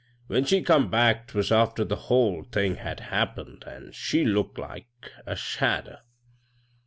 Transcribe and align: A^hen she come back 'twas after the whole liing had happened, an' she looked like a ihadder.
A^hen 0.31 0.47
she 0.47 0.63
come 0.63 0.89
back 0.89 1.27
'twas 1.27 1.51
after 1.51 1.83
the 1.85 1.95
whole 1.95 2.41
liing 2.43 2.77
had 2.77 2.99
happened, 3.01 3.63
an' 3.67 3.91
she 3.93 4.25
looked 4.25 4.57
like 4.57 4.89
a 5.27 5.35
ihadder. 5.35 5.99